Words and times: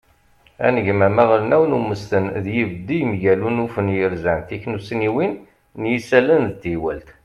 anegmam 0.67 1.15
aɣelnaw 1.23 1.63
n 1.65 1.75
umesten 1.77 2.25
d 2.43 2.45
yibeddi 2.55 2.97
mgal 3.11 3.39
unufen 3.49 3.87
yerzan 3.97 4.39
tiknussniwin 4.47 5.33
n 5.79 5.81
yisallen 5.91 6.43
d 6.47 6.55
teywalt 6.61 7.09